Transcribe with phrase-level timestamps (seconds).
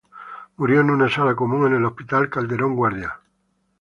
[0.57, 3.19] Murió en una sala común en el hospital Calderón Guardia.